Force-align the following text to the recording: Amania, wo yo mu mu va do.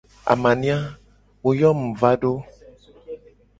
Amania, 0.31 0.77
wo 1.43 1.51
yo 1.59 1.69
mu 1.79 1.87
mu 1.89 1.95
va 2.01 2.11
do. 2.21 2.33